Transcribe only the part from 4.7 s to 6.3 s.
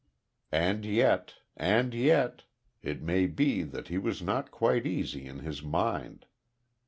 easy in his mind.